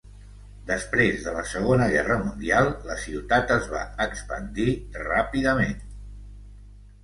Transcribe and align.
Després 0.69 1.19
de 1.25 1.33
la 1.35 1.43
segona 1.49 1.89
guerra 1.91 2.17
mundial, 2.23 2.71
la 2.89 2.97
ciutat 3.03 3.55
es 3.59 3.69
va 3.77 3.85
expandir 4.09 4.69
ràpidament. 5.07 5.81